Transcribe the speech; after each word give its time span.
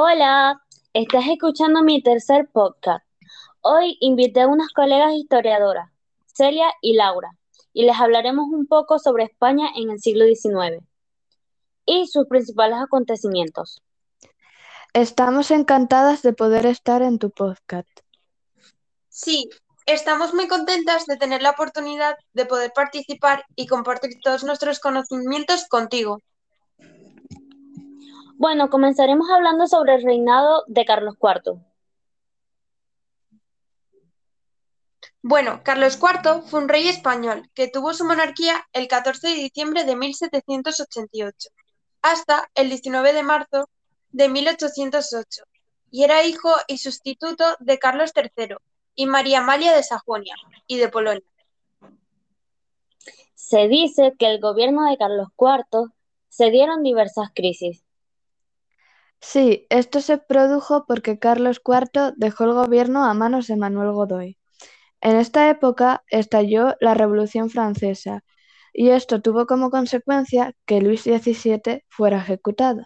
Hola, 0.00 0.62
estás 0.92 1.24
escuchando 1.26 1.82
mi 1.82 2.00
tercer 2.00 2.48
podcast. 2.52 3.04
Hoy 3.62 3.96
invité 3.98 4.42
a 4.42 4.46
unas 4.46 4.68
colegas 4.68 5.12
historiadoras, 5.12 5.90
Celia 6.32 6.70
y 6.80 6.94
Laura, 6.94 7.36
y 7.72 7.84
les 7.84 7.98
hablaremos 7.98 8.46
un 8.48 8.68
poco 8.68 9.00
sobre 9.00 9.24
España 9.24 9.70
en 9.74 9.90
el 9.90 9.98
siglo 9.98 10.24
XIX 10.24 10.86
y 11.84 12.06
sus 12.06 12.28
principales 12.28 12.78
acontecimientos. 12.80 13.82
Estamos 14.92 15.50
encantadas 15.50 16.22
de 16.22 16.32
poder 16.32 16.66
estar 16.66 17.02
en 17.02 17.18
tu 17.18 17.32
podcast. 17.32 17.90
Sí, 19.08 19.50
estamos 19.84 20.32
muy 20.32 20.46
contentas 20.46 21.06
de 21.06 21.16
tener 21.16 21.42
la 21.42 21.50
oportunidad 21.50 22.14
de 22.34 22.46
poder 22.46 22.70
participar 22.72 23.44
y 23.56 23.66
compartir 23.66 24.12
todos 24.22 24.44
nuestros 24.44 24.78
conocimientos 24.78 25.66
contigo. 25.66 26.22
Bueno, 28.38 28.70
comenzaremos 28.70 29.28
hablando 29.30 29.66
sobre 29.66 29.96
el 29.96 30.04
reinado 30.04 30.62
de 30.68 30.84
Carlos 30.84 31.16
IV. 31.20 31.60
Bueno, 35.22 35.60
Carlos 35.64 35.98
IV 36.00 36.42
fue 36.42 36.60
un 36.60 36.68
rey 36.68 36.86
español 36.86 37.50
que 37.52 37.66
tuvo 37.66 37.92
su 37.94 38.04
monarquía 38.04 38.64
el 38.72 38.86
14 38.86 39.26
de 39.26 39.34
diciembre 39.34 39.82
de 39.82 39.96
1788 39.96 41.48
hasta 42.00 42.48
el 42.54 42.68
19 42.68 43.12
de 43.12 43.24
marzo 43.24 43.68
de 44.10 44.28
1808 44.28 45.42
y 45.90 46.04
era 46.04 46.22
hijo 46.22 46.50
y 46.68 46.78
sustituto 46.78 47.44
de 47.58 47.80
Carlos 47.80 48.12
III 48.14 48.54
y 48.94 49.06
María 49.06 49.40
Amalia 49.40 49.74
de 49.74 49.82
Sajonia 49.82 50.36
y 50.68 50.76
de 50.76 50.88
Polonia. 50.88 51.26
Se 53.34 53.66
dice 53.66 54.14
que 54.16 54.26
el 54.30 54.40
gobierno 54.40 54.88
de 54.88 54.96
Carlos 54.96 55.30
IV 55.36 55.90
se 56.28 56.50
dieron 56.50 56.84
diversas 56.84 57.30
crisis, 57.34 57.82
Sí, 59.20 59.66
esto 59.70 60.00
se 60.00 60.18
produjo 60.18 60.84
porque 60.86 61.18
Carlos 61.18 61.60
IV 61.64 62.14
dejó 62.16 62.44
el 62.44 62.52
gobierno 62.52 63.04
a 63.04 63.14
manos 63.14 63.46
de 63.46 63.56
Manuel 63.56 63.92
Godoy. 63.92 64.38
En 65.00 65.16
esta 65.16 65.48
época 65.50 66.04
estalló 66.08 66.76
la 66.80 66.94
Revolución 66.94 67.50
Francesa 67.50 68.24
y 68.72 68.90
esto 68.90 69.20
tuvo 69.20 69.46
como 69.46 69.70
consecuencia 69.70 70.54
que 70.66 70.80
Luis 70.80 71.02
XVII 71.02 71.84
fuera 71.88 72.18
ejecutado. 72.18 72.82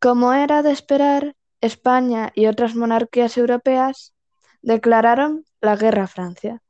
Como 0.00 0.32
era 0.32 0.62
de 0.62 0.72
esperar, 0.72 1.36
España 1.60 2.32
y 2.34 2.46
otras 2.46 2.74
monarquías 2.74 3.38
europeas 3.38 4.14
declararon 4.60 5.44
la 5.60 5.76
guerra 5.76 6.04
a 6.04 6.08
Francia. 6.08 6.62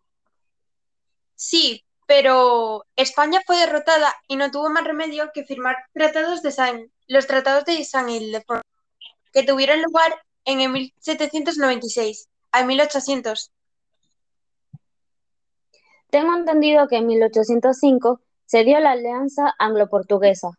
Sí, 1.34 1.84
pero 2.06 2.84
España 2.96 3.40
fue 3.46 3.58
derrotada 3.58 4.14
y 4.28 4.36
no 4.36 4.50
tuvo 4.50 4.70
más 4.70 4.84
remedio 4.84 5.30
que 5.32 5.44
firmar 5.44 5.76
tratados 5.92 6.42
de 6.42 6.50
San, 6.50 6.90
los 7.06 7.26
tratados 7.26 7.64
de 7.64 7.84
San 7.84 8.08
Ildefonso, 8.08 8.62
que 9.32 9.42
tuvieron 9.42 9.82
lugar 9.82 10.12
en 10.44 10.72
1796 10.72 12.28
a 12.52 12.64
1800. 12.64 13.50
Tengo 16.10 16.34
entendido 16.34 16.88
que 16.88 16.96
en 16.96 17.06
1805 17.06 18.20
se 18.44 18.64
dio 18.64 18.78
la 18.80 18.90
alianza 18.90 19.54
anglo-portuguesa, 19.58 20.50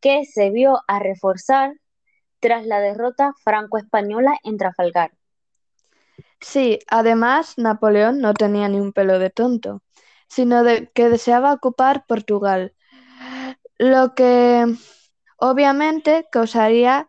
que 0.00 0.24
se 0.24 0.50
vio 0.50 0.80
a 0.86 1.00
reforzar 1.00 1.72
tras 2.38 2.64
la 2.64 2.78
derrota 2.80 3.32
franco-española 3.42 4.38
en 4.44 4.56
Trafalgar. 4.58 5.10
Sí, 6.40 6.78
además 6.86 7.54
Napoleón 7.56 8.20
no 8.20 8.34
tenía 8.34 8.68
ni 8.68 8.78
un 8.78 8.92
pelo 8.92 9.18
de 9.18 9.30
tonto 9.30 9.82
sino 10.28 10.64
de 10.64 10.90
que 10.94 11.08
deseaba 11.08 11.52
ocupar 11.52 12.04
Portugal, 12.06 12.74
lo 13.78 14.14
que 14.14 14.66
obviamente 15.38 16.26
causaría 16.30 17.08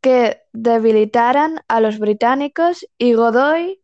que 0.00 0.42
debilitaran 0.52 1.60
a 1.68 1.80
los 1.80 1.98
británicos 1.98 2.86
y 2.98 3.14
Godoy 3.14 3.82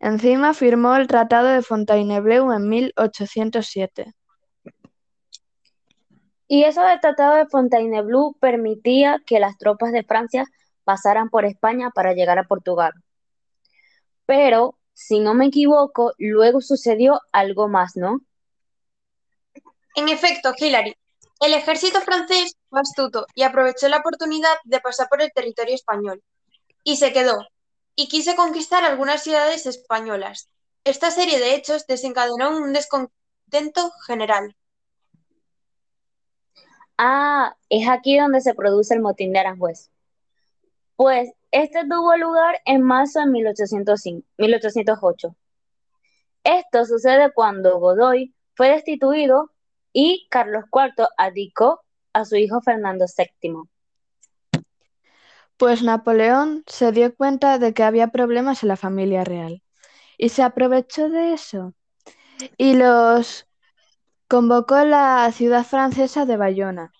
encima 0.00 0.54
firmó 0.54 0.96
el 0.96 1.06
Tratado 1.06 1.48
de 1.48 1.62
Fontainebleau 1.62 2.52
en 2.52 2.68
1807. 2.68 4.14
Y 6.48 6.64
eso 6.64 6.82
del 6.82 7.00
Tratado 7.00 7.36
de 7.36 7.46
Fontainebleau 7.46 8.34
permitía 8.38 9.22
que 9.24 9.40
las 9.40 9.56
tropas 9.56 9.92
de 9.92 10.04
Francia 10.04 10.44
pasaran 10.84 11.30
por 11.30 11.44
España 11.44 11.90
para 11.90 12.12
llegar 12.12 12.38
a 12.38 12.44
Portugal. 12.44 12.92
Pero 14.26 14.76
si 14.94 15.20
no 15.20 15.34
me 15.34 15.46
equivoco, 15.46 16.12
luego 16.18 16.60
sucedió 16.60 17.20
algo 17.32 17.68
más, 17.68 17.96
¿no? 17.96 18.20
En 19.94 20.08
efecto, 20.08 20.54
Hillary, 20.56 20.96
el 21.40 21.54
ejército 21.54 22.00
francés 22.00 22.56
fue 22.70 22.80
astuto 22.80 23.26
y 23.34 23.42
aprovechó 23.42 23.88
la 23.88 23.98
oportunidad 23.98 24.54
de 24.64 24.80
pasar 24.80 25.08
por 25.08 25.20
el 25.20 25.32
territorio 25.32 25.74
español. 25.74 26.22
Y 26.84 26.96
se 26.96 27.12
quedó, 27.12 27.46
y 27.94 28.08
quiso 28.08 28.34
conquistar 28.36 28.84
algunas 28.84 29.22
ciudades 29.22 29.66
españolas. 29.66 30.48
Esta 30.84 31.10
serie 31.10 31.38
de 31.38 31.54
hechos 31.54 31.86
desencadenó 31.86 32.56
un 32.56 32.72
descontento 32.72 33.90
general. 34.06 34.56
Ah, 36.96 37.56
es 37.68 37.88
aquí 37.88 38.18
donde 38.18 38.40
se 38.40 38.54
produce 38.54 38.94
el 38.94 39.00
motín 39.00 39.32
de 39.32 39.40
Aranjuez. 39.40 39.90
Pues 40.96 41.32
este 41.52 41.84
tuvo 41.84 42.16
lugar 42.16 42.60
en 42.64 42.82
marzo 42.82 43.20
de 43.20 43.26
1808. 43.26 45.36
Esto 46.44 46.84
sucede 46.86 47.30
cuando 47.32 47.78
Godoy 47.78 48.34
fue 48.54 48.70
destituido 48.70 49.52
y 49.92 50.26
Carlos 50.30 50.64
IV 50.72 51.06
abdicó 51.16 51.82
a 52.14 52.24
su 52.24 52.36
hijo 52.36 52.60
Fernando 52.62 53.04
VII. 53.16 53.68
Pues 55.58 55.82
Napoleón 55.82 56.64
se 56.66 56.90
dio 56.90 57.14
cuenta 57.14 57.58
de 57.58 57.74
que 57.74 57.84
había 57.84 58.08
problemas 58.08 58.62
en 58.62 58.68
la 58.68 58.76
familia 58.76 59.22
real 59.22 59.62
y 60.16 60.30
se 60.30 60.42
aprovechó 60.42 61.10
de 61.10 61.34
eso 61.34 61.74
y 62.56 62.74
los 62.74 63.46
convocó 64.26 64.76
a 64.76 64.84
la 64.84 65.30
ciudad 65.32 65.64
francesa 65.64 66.24
de 66.24 66.38
Bayona 66.38 66.92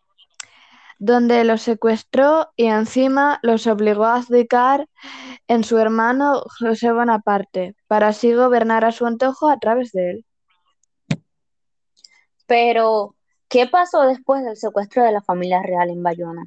donde 1.04 1.42
los 1.42 1.62
secuestró 1.62 2.52
y 2.54 2.66
encima 2.66 3.40
los 3.42 3.66
obligó 3.66 4.04
a 4.04 4.18
abdicar 4.18 4.88
en 5.48 5.64
su 5.64 5.76
hermano 5.78 6.44
José 6.60 6.92
Bonaparte, 6.92 7.74
para 7.88 8.06
así 8.08 8.32
gobernar 8.32 8.84
a 8.84 8.92
su 8.92 9.04
antojo 9.04 9.48
a 9.48 9.58
través 9.58 9.90
de 9.90 10.10
él. 10.10 10.26
Pero, 12.46 13.16
¿qué 13.48 13.66
pasó 13.66 14.02
después 14.02 14.44
del 14.44 14.56
secuestro 14.56 15.02
de 15.02 15.10
la 15.10 15.22
familia 15.22 15.60
real 15.60 15.90
en 15.90 16.04
Bayona? 16.04 16.44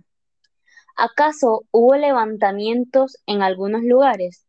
¿Acaso 0.95 1.65
hubo 1.71 1.95
levantamientos 1.95 3.17
en 3.25 3.41
algunos 3.41 3.83
lugares? 3.83 4.47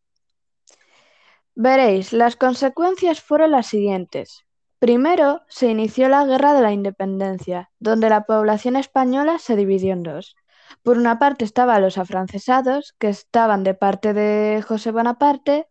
Veréis, 1.56 2.12
las 2.12 2.36
consecuencias 2.36 3.20
fueron 3.20 3.50
las 3.50 3.66
siguientes. 3.66 4.45
Primero 4.78 5.40
se 5.48 5.68
inició 5.68 6.08
la 6.10 6.26
Guerra 6.26 6.52
de 6.52 6.60
la 6.60 6.72
Independencia, 6.72 7.70
donde 7.78 8.10
la 8.10 8.24
población 8.24 8.76
española 8.76 9.38
se 9.38 9.56
dividió 9.56 9.94
en 9.94 10.02
dos. 10.02 10.36
Por 10.82 10.98
una 10.98 11.18
parte 11.18 11.46
estaban 11.46 11.80
los 11.80 11.96
afrancesados, 11.96 12.94
que 12.98 13.08
estaban 13.08 13.64
de 13.64 13.72
parte 13.72 14.12
de 14.12 14.62
José 14.62 14.90
Bonaparte, 14.90 15.66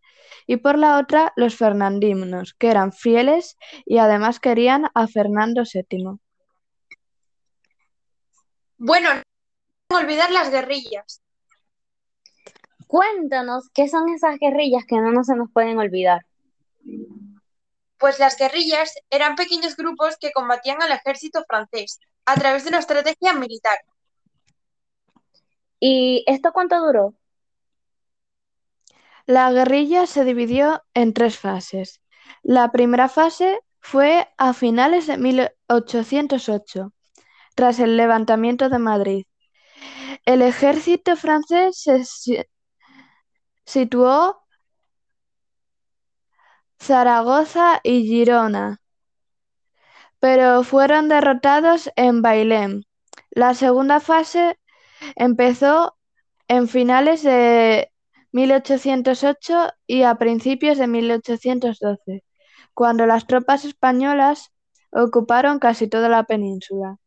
y 0.47 0.57
por 0.57 0.79
la 0.79 0.97
otra 0.97 1.33
los 1.35 1.55
fernandinos, 1.55 2.55
que 2.55 2.71
eran 2.71 2.93
fieles 2.93 3.57
y 3.85 3.99
además 3.99 4.39
querían 4.39 4.87
a 4.95 5.07
Fernando 5.07 5.63
VII. 5.71 6.17
Bueno, 8.77 9.09
no 9.91 9.97
olvidar 9.97 10.31
las 10.31 10.49
guerrillas. 10.49 11.21
Cuéntanos 12.87 13.69
qué 13.73 13.87
son 13.87 14.09
esas 14.09 14.37
guerrillas 14.39 14.83
que 14.87 14.97
no 14.97 15.23
se 15.23 15.35
nos 15.35 15.51
pueden 15.51 15.77
olvidar 15.77 16.21
pues 18.05 18.19
las 18.19 18.37
guerrillas 18.37 18.93
eran 19.09 19.35
pequeños 19.35 19.75
grupos 19.75 20.15
que 20.17 20.31
combatían 20.31 20.79
al 20.79 20.91
ejército 20.91 21.43
francés 21.47 21.99
a 22.27 22.35
través 22.35 22.63
de 22.63 22.69
una 22.69 22.77
estrategia 22.77 23.33
militar. 23.33 23.79
¿Y 25.79 26.23
esto 26.27 26.51
cuánto 26.53 26.79
duró? 26.85 27.15
La 29.25 29.51
guerrilla 29.51 30.05
se 30.05 30.23
dividió 30.23 30.83
en 30.93 31.15
tres 31.15 31.39
fases. 31.39 31.99
La 32.43 32.71
primera 32.71 33.09
fase 33.09 33.59
fue 33.79 34.31
a 34.37 34.53
finales 34.53 35.07
de 35.07 35.17
1808, 35.17 36.93
tras 37.55 37.79
el 37.79 37.97
levantamiento 37.97 38.69
de 38.69 38.77
Madrid. 38.77 39.25
El 40.25 40.43
ejército 40.43 41.15
francés 41.15 41.81
se 41.81 42.45
situó 43.65 44.44
Zaragoza 46.85 47.79
y 47.81 48.05
Girona, 48.05 48.79
pero 50.19 50.61
fueron 50.61 51.09
derrotados 51.09 51.89
en 51.95 52.21
Bailén. 52.21 52.85
La 53.31 53.55
segunda 53.55 53.99
fase 53.99 54.59
empezó 55.15 55.97
en 56.47 56.67
finales 56.67 57.23
de 57.23 57.91
1808 58.33 59.69
y 59.87 60.03
a 60.03 60.13
principios 60.15 60.77
de 60.77 60.85
1812, 60.85 62.23
cuando 62.75 63.07
las 63.07 63.25
tropas 63.25 63.65
españolas 63.65 64.51
ocuparon 64.91 65.57
casi 65.57 65.87
toda 65.87 66.07
la 66.07 66.25
península. 66.25 66.97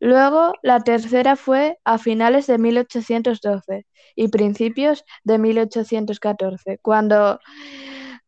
Luego, 0.00 0.54
la 0.62 0.80
tercera 0.80 1.36
fue 1.36 1.78
a 1.84 1.98
finales 1.98 2.46
de 2.46 2.56
1812 2.56 3.86
y 4.16 4.28
principios 4.28 5.04
de 5.24 5.38
1814, 5.38 6.78
cuando 6.80 7.38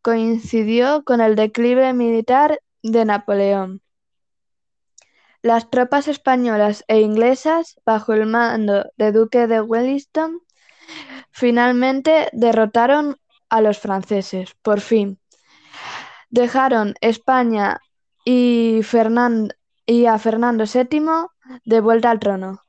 coincidió 0.06 1.02
con 1.02 1.20
el 1.20 1.34
declive 1.34 1.92
militar 1.92 2.60
de 2.80 3.04
Napoleón. 3.04 3.82
Las 5.42 5.68
tropas 5.68 6.06
españolas 6.06 6.84
e 6.86 7.00
inglesas, 7.00 7.80
bajo 7.84 8.12
el 8.12 8.26
mando 8.26 8.84
de 8.96 9.10
Duque 9.10 9.48
de 9.48 9.60
Wellington, 9.60 10.42
finalmente 11.32 12.28
derrotaron 12.32 13.16
a 13.48 13.60
los 13.60 13.80
franceses, 13.80 14.54
por 14.62 14.80
fin. 14.80 15.18
Dejaron 16.30 16.94
España 17.00 17.80
y, 18.24 18.82
y 19.86 20.06
a 20.06 20.18
Fernando 20.20 20.64
VII 20.72 21.00
de 21.64 21.80
vuelta 21.80 22.12
al 22.12 22.20
trono. 22.20 22.65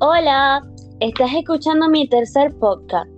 Hola, 0.00 0.62
estás 1.00 1.32
escuchando 1.34 1.88
mi 1.88 2.08
tercer 2.08 2.54
podcast. 2.60 3.10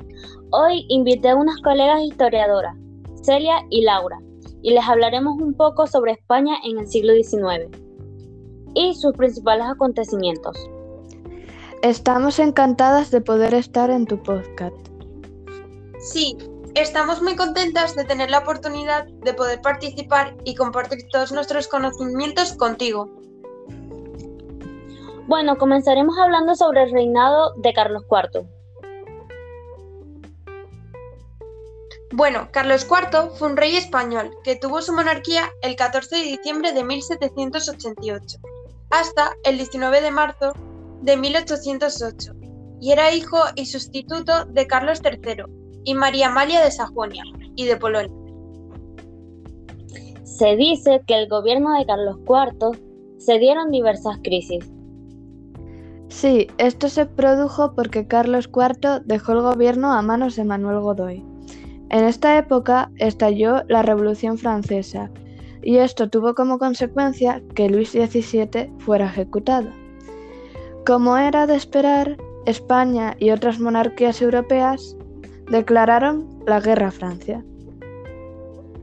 Hoy 0.50 0.86
invité 0.88 1.28
a 1.28 1.36
unas 1.36 1.60
colegas 1.60 2.00
historiadoras, 2.00 2.74
Celia 3.22 3.56
y 3.68 3.82
Laura, 3.82 4.18
y 4.62 4.70
les 4.70 4.88
hablaremos 4.88 5.34
un 5.42 5.52
poco 5.52 5.86
sobre 5.86 6.12
España 6.12 6.54
en 6.64 6.78
el 6.78 6.86
siglo 6.86 7.12
XIX 7.12 7.68
y 8.74 8.94
sus 8.94 9.12
principales 9.12 9.66
acontecimientos. 9.66 10.56
Estamos 11.82 12.38
encantadas 12.38 13.10
de 13.10 13.20
poder 13.20 13.52
estar 13.52 13.90
en 13.90 14.06
tu 14.06 14.22
podcast. 14.22 14.74
Sí, 15.98 16.34
estamos 16.76 17.20
muy 17.20 17.36
contentas 17.36 17.94
de 17.94 18.04
tener 18.04 18.30
la 18.30 18.38
oportunidad 18.38 19.06
de 19.06 19.34
poder 19.34 19.60
participar 19.60 20.34
y 20.44 20.54
compartir 20.54 21.00
todos 21.12 21.30
nuestros 21.30 21.68
conocimientos 21.68 22.54
contigo. 22.54 23.10
Bueno, 25.30 25.58
comenzaremos 25.58 26.18
hablando 26.18 26.56
sobre 26.56 26.82
el 26.82 26.90
reinado 26.90 27.54
de 27.54 27.72
Carlos 27.72 28.02
IV. 28.10 28.48
Bueno, 32.10 32.48
Carlos 32.50 32.84
IV 32.90 33.30
fue 33.36 33.50
un 33.50 33.56
rey 33.56 33.76
español 33.76 34.32
que 34.42 34.56
tuvo 34.56 34.82
su 34.82 34.92
monarquía 34.92 35.44
el 35.62 35.76
14 35.76 36.16
de 36.16 36.22
diciembre 36.22 36.72
de 36.72 36.82
1788 36.82 38.38
hasta 38.90 39.36
el 39.44 39.56
19 39.58 40.00
de 40.00 40.10
marzo 40.10 40.52
de 41.02 41.16
1808 41.16 42.32
y 42.80 42.90
era 42.90 43.12
hijo 43.12 43.38
y 43.54 43.66
sustituto 43.66 44.46
de 44.46 44.66
Carlos 44.66 45.00
III 45.04 45.44
y 45.84 45.94
María 45.94 46.26
Amalia 46.26 46.60
de 46.60 46.72
Sajonia 46.72 47.22
y 47.54 47.66
de 47.66 47.76
Polonia. 47.76 48.16
Se 50.24 50.56
dice 50.56 51.02
que 51.06 51.14
el 51.14 51.28
gobierno 51.28 51.78
de 51.78 51.86
Carlos 51.86 52.18
IV 52.26 52.76
se 53.18 53.38
dieron 53.38 53.70
diversas 53.70 54.18
crisis, 54.24 54.68
Sí, 56.10 56.48
esto 56.58 56.88
se 56.88 57.06
produjo 57.06 57.72
porque 57.74 58.06
Carlos 58.08 58.50
IV 58.52 59.02
dejó 59.04 59.32
el 59.32 59.42
gobierno 59.42 59.92
a 59.92 60.02
manos 60.02 60.34
de 60.34 60.44
Manuel 60.44 60.80
Godoy. 60.80 61.24
En 61.88 62.04
esta 62.04 62.36
época 62.36 62.90
estalló 62.96 63.62
la 63.68 63.82
Revolución 63.82 64.36
Francesa 64.36 65.08
y 65.62 65.76
esto 65.76 66.10
tuvo 66.10 66.34
como 66.34 66.58
consecuencia 66.58 67.40
que 67.54 67.70
Luis 67.70 67.92
XVII 67.92 68.72
fuera 68.78 69.06
ejecutado. 69.06 69.70
Como 70.84 71.16
era 71.16 71.46
de 71.46 71.54
esperar, 71.54 72.16
España 72.44 73.14
y 73.20 73.30
otras 73.30 73.60
monarquías 73.60 74.20
europeas 74.20 74.96
declararon 75.48 76.28
la 76.44 76.60
guerra 76.60 76.88
a 76.88 76.92
Francia. 76.92 77.44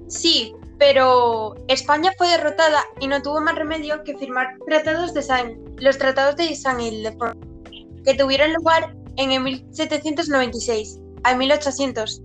Sí, 0.08 0.54
pero 0.78 1.56
España 1.68 2.12
fue 2.18 2.28
derrotada 2.30 2.82
y 3.00 3.08
no 3.08 3.22
tuvo 3.22 3.42
más 3.42 3.56
remedio 3.56 4.04
que 4.04 4.18
firmar 4.18 4.48
tratados 4.68 5.14
de 5.14 5.22
San, 5.24 5.54
los 5.78 5.98
tratados 5.98 6.36
de 6.36 6.56
San 6.56 6.80
Ildefonso, 6.80 7.40
que 8.04 8.14
tuvieron 8.14 8.54
lugar 8.54 8.96
en 9.16 9.44
1796 9.44 11.00
a 11.24 11.36
1800. 11.36 12.22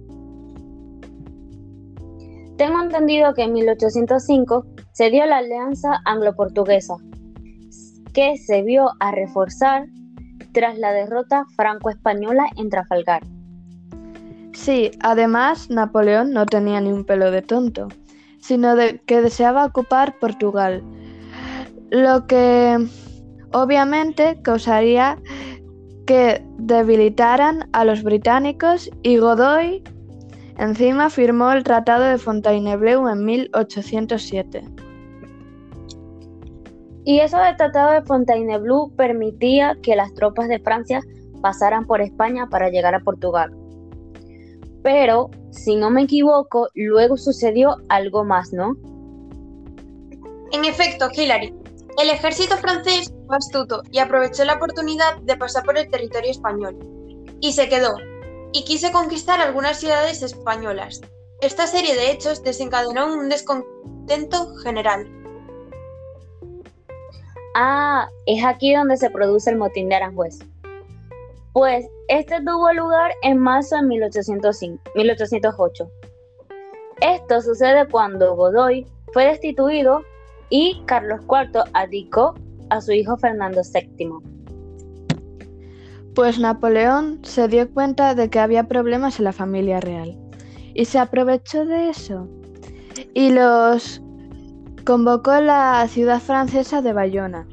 Tengo 2.58 2.82
entendido 2.82 3.32
que 3.34 3.42
en 3.42 3.54
1805 3.54 4.66
se 4.92 5.10
dio 5.10 5.24
la 5.24 5.38
alianza 5.38 6.00
anglo-portuguesa, 6.04 6.96
que 8.12 8.36
se 8.36 8.62
vio 8.62 8.90
a 9.00 9.10
reforzar 9.10 9.86
tras 10.52 10.78
la 10.78 10.92
derrota 10.92 11.44
franco-española 11.56 12.44
en 12.56 12.68
Trafalgar. 12.68 13.22
Sí, 14.52 14.90
además 15.00 15.70
Napoleón 15.70 16.32
no 16.32 16.44
tenía 16.44 16.78
ni 16.82 16.92
un 16.92 17.06
pelo 17.06 17.30
de 17.30 17.40
tonto 17.40 17.88
sino 18.42 18.76
de 18.76 19.00
que 19.06 19.22
deseaba 19.22 19.64
ocupar 19.64 20.18
Portugal, 20.18 20.82
lo 21.90 22.26
que 22.26 22.76
obviamente 23.52 24.42
causaría 24.42 25.16
que 26.06 26.44
debilitaran 26.58 27.70
a 27.72 27.84
los 27.84 28.02
británicos 28.02 28.90
y 29.02 29.18
Godoy 29.18 29.84
encima 30.58 31.08
firmó 31.08 31.52
el 31.52 31.62
Tratado 31.62 32.04
de 32.04 32.18
Fontainebleau 32.18 33.08
en 33.08 33.24
1807. 33.24 34.64
Y 37.04 37.20
eso 37.20 37.38
del 37.38 37.56
Tratado 37.56 37.92
de 37.92 38.02
Fontainebleau 38.02 38.90
permitía 38.96 39.76
que 39.82 39.94
las 39.94 40.12
tropas 40.14 40.48
de 40.48 40.58
Francia 40.58 41.00
pasaran 41.40 41.86
por 41.86 42.00
España 42.00 42.48
para 42.48 42.70
llegar 42.70 42.94
a 42.94 43.00
Portugal. 43.00 43.52
Pero, 44.82 45.30
si 45.52 45.76
no 45.76 45.90
me 45.90 46.02
equivoco, 46.02 46.68
luego 46.74 47.16
sucedió 47.16 47.76
algo 47.88 48.24
más, 48.24 48.52
¿no? 48.52 48.74
En 50.50 50.64
efecto, 50.64 51.08
Hillary, 51.14 51.54
el 52.02 52.10
ejército 52.10 52.56
francés 52.56 53.12
fue 53.26 53.36
astuto 53.36 53.82
y 53.90 53.98
aprovechó 53.98 54.44
la 54.44 54.54
oportunidad 54.54 55.18
de 55.18 55.36
pasar 55.36 55.64
por 55.64 55.76
el 55.76 55.88
territorio 55.88 56.30
español. 56.30 56.78
Y 57.40 57.52
se 57.52 57.68
quedó, 57.68 57.96
y 58.52 58.64
quiso 58.64 58.90
conquistar 58.92 59.40
algunas 59.40 59.78
ciudades 59.78 60.22
españolas. 60.22 61.02
Esta 61.42 61.66
serie 61.66 61.94
de 61.94 62.12
hechos 62.12 62.42
desencadenó 62.42 63.12
un 63.12 63.28
descontento 63.28 64.54
general. 64.56 65.06
Ah, 67.54 68.08
es 68.24 68.42
aquí 68.44 68.74
donde 68.74 68.96
se 68.96 69.10
produce 69.10 69.50
el 69.50 69.56
motín 69.56 69.90
de 69.90 69.96
Aranjuez. 69.96 70.38
Pues 71.52 71.86
este 72.12 72.40
tuvo 72.42 72.70
lugar 72.74 73.10
en 73.22 73.38
marzo 73.38 73.76
de 73.76 73.84
1808. 73.84 75.90
Esto 77.00 77.40
sucede 77.40 77.88
cuando 77.88 78.36
Godoy 78.36 78.86
fue 79.14 79.24
destituido 79.24 80.02
y 80.50 80.82
Carlos 80.84 81.22
IV 81.22 81.62
abdicó 81.72 82.34
a 82.68 82.82
su 82.82 82.92
hijo 82.92 83.16
Fernando 83.16 83.62
VII. 83.62 84.10
Pues 86.14 86.38
Napoleón 86.38 87.24
se 87.24 87.48
dio 87.48 87.72
cuenta 87.72 88.14
de 88.14 88.28
que 88.28 88.40
había 88.40 88.64
problemas 88.64 89.18
en 89.18 89.24
la 89.24 89.32
familia 89.32 89.80
real 89.80 90.14
y 90.74 90.84
se 90.84 90.98
aprovechó 90.98 91.64
de 91.64 91.88
eso 91.88 92.28
y 93.14 93.30
los 93.30 94.02
convocó 94.84 95.30
a 95.30 95.40
la 95.40 95.88
ciudad 95.88 96.20
francesa 96.20 96.82
de 96.82 96.92
Bayona 96.92 97.46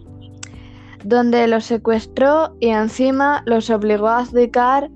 donde 1.04 1.48
los 1.48 1.66
secuestró 1.66 2.56
y 2.60 2.70
encima 2.70 3.44
los 3.46 3.70
obligó 3.70 4.08
a 4.08 4.20
abdicar 4.20 4.90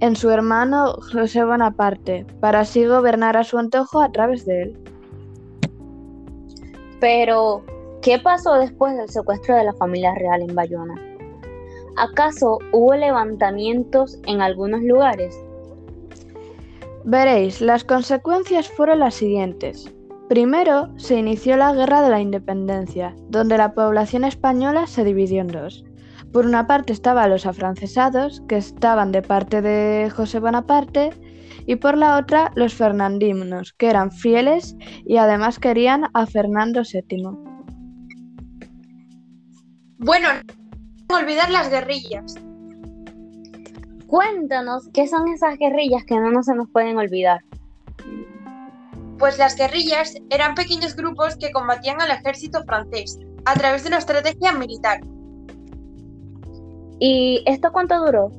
en 0.00 0.14
su 0.14 0.30
hermano 0.30 0.94
José 1.12 1.44
Bonaparte, 1.44 2.26
para 2.40 2.60
así 2.60 2.86
gobernar 2.86 3.36
a 3.36 3.44
su 3.44 3.58
antojo 3.58 4.00
a 4.00 4.12
través 4.12 4.46
de 4.46 4.62
él. 4.62 4.78
Pero, 7.00 7.64
¿qué 8.02 8.18
pasó 8.18 8.54
después 8.54 8.96
del 8.96 9.08
secuestro 9.08 9.56
de 9.56 9.64
la 9.64 9.72
familia 9.74 10.14
real 10.14 10.42
en 10.42 10.54
Bayona? 10.54 10.94
¿Acaso 11.96 12.58
hubo 12.72 12.94
levantamientos 12.94 14.18
en 14.26 14.40
algunos 14.40 14.82
lugares? 14.82 15.36
Veréis, 17.04 17.60
las 17.60 17.84
consecuencias 17.84 18.68
fueron 18.68 19.00
las 19.00 19.14
siguientes. 19.14 19.92
Primero 20.28 20.90
se 20.98 21.18
inició 21.18 21.56
la 21.56 21.72
Guerra 21.72 22.02
de 22.02 22.10
la 22.10 22.20
Independencia, 22.20 23.16
donde 23.30 23.56
la 23.56 23.72
población 23.72 24.24
española 24.24 24.86
se 24.86 25.02
dividió 25.02 25.40
en 25.40 25.48
dos. 25.48 25.86
Por 26.34 26.44
una 26.44 26.66
parte 26.66 26.92
estaban 26.92 27.30
los 27.30 27.46
afrancesados, 27.46 28.42
que 28.46 28.58
estaban 28.58 29.10
de 29.10 29.22
parte 29.22 29.62
de 29.62 30.10
José 30.10 30.38
Bonaparte, 30.38 31.10
y 31.64 31.76
por 31.76 31.96
la 31.96 32.18
otra 32.18 32.52
los 32.56 32.74
fernandinos, 32.74 33.72
que 33.72 33.88
eran 33.88 34.12
fieles 34.12 34.76
y 35.06 35.16
además 35.16 35.58
querían 35.58 36.04
a 36.12 36.26
Fernando 36.26 36.82
VII. 36.82 37.22
Bueno, 39.96 40.28
no 41.08 41.16
olvidar 41.16 41.50
las 41.50 41.70
guerrillas. 41.70 42.34
Cuéntanos 44.06 44.88
qué 44.92 45.06
son 45.06 45.28
esas 45.28 45.56
guerrillas 45.58 46.04
que 46.04 46.16
no 46.20 46.42
se 46.42 46.54
nos 46.54 46.68
pueden 46.70 46.98
olvidar. 46.98 47.40
Pues 49.18 49.38
las 49.38 49.56
guerrillas 49.56 50.14
eran 50.30 50.54
pequeños 50.54 50.94
grupos 50.94 51.36
que 51.36 51.50
combatían 51.50 52.00
al 52.00 52.10
ejército 52.10 52.62
francés 52.64 53.18
a 53.44 53.54
través 53.54 53.82
de 53.82 53.88
una 53.88 53.98
estrategia 53.98 54.52
militar. 54.52 55.00
¿Y 57.00 57.42
esto 57.46 57.70
cuánto 57.72 57.98
duró? 58.04 58.30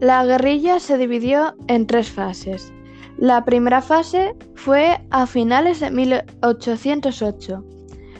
La 0.00 0.24
guerrilla 0.24 0.80
se 0.80 0.98
dividió 0.98 1.54
en 1.68 1.86
tres 1.86 2.10
fases. 2.10 2.72
La 3.18 3.44
primera 3.44 3.80
fase 3.80 4.34
fue 4.54 5.00
a 5.10 5.26
finales 5.26 5.80
de 5.80 5.90
1808, 5.90 7.64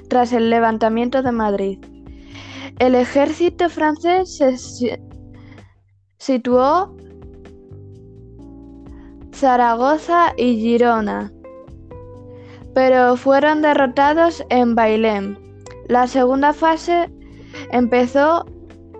tras 0.09 0.33
el 0.33 0.51
levantamiento 0.51 1.23
de 1.23 1.33
Madrid. 1.33 1.79
El 2.79 2.95
ejército 2.95 3.69
francés 3.69 4.37
se 4.37 5.01
situó 6.19 6.97
Zaragoza 9.43 10.35
y 10.37 10.55
Girona, 10.61 11.33
pero 12.75 13.17
fueron 13.17 13.61
derrotados 13.61 14.45
en 14.51 14.77
Bailén. 14.77 15.37
La 15.89 16.07
segunda 16.07 16.53
fase 16.53 17.11
empezó 17.73 18.47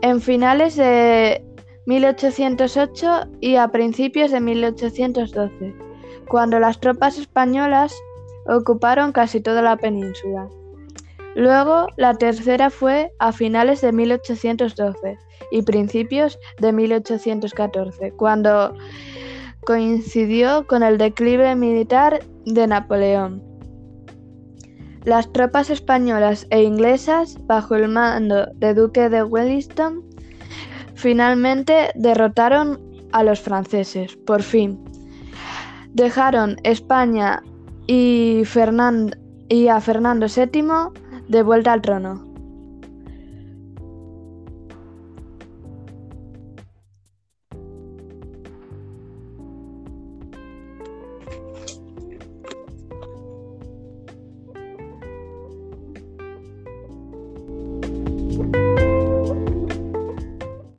en 0.01 0.21
finales 0.21 0.75
de 0.75 1.45
1808 1.87 3.21
y 3.41 3.55
a 3.55 3.69
principios 3.69 4.33
de 4.33 4.41
1812, 4.41 5.77
cuando 6.27 6.59
las 6.59 6.81
tropas 6.81 7.19
españolas 7.19 7.95
ocuparon 8.49 9.13
casi 9.13 9.41
toda 9.41 9.63
la 9.63 9.77
península. 9.77 10.49
Luego, 11.37 11.87
la 11.97 12.15
tercera 12.15 12.69
fue 12.69 13.13
a 13.21 13.31
finales 13.31 13.81
de 13.81 13.93
1812 13.93 15.19
y 15.53 15.63
principios 15.63 16.37
de 16.59 16.73
1814, 16.73 18.11
cuando 18.17 18.75
coincidió 19.65 20.67
con 20.67 20.83
el 20.83 20.99
declive 20.99 21.55
militar 21.55 22.21
de 22.45 22.67
Napoleón. 22.67 23.43
Las 25.05 25.33
tropas 25.33 25.71
españolas 25.71 26.47
e 26.51 26.63
inglesas, 26.63 27.37
bajo 27.47 27.75
el 27.75 27.89
mando 27.89 28.47
de 28.55 28.75
Duque 28.75 29.09
de 29.09 29.25
Wellington, 29.25 30.05
finalmente 30.95 31.91
derrotaron 31.95 32.81
a 33.13 33.25
los 33.25 33.41
franceses, 33.41 34.17
por 34.17 34.43
fin. 34.43 34.83
Dejaron 35.93 36.57
España 36.63 37.43
y, 37.87 38.43
y 39.49 39.69
a 39.69 39.81
Fernando 39.81 40.27
VII 40.27 41.29
de 41.29 41.43
vuelta 41.43 41.73
al 41.73 41.83
trono. 41.83 42.32